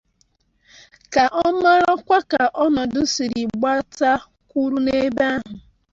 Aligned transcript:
ka 1.13 1.23
ọ 1.45 1.45
marakwa 1.61 2.19
ka 2.31 2.43
ọnọdụ 2.63 3.01
siri 3.13 3.43
gbata 3.51 4.11
kwụrụ 4.49 4.77
n'ebe 4.85 5.23
ahụ. 5.33 5.51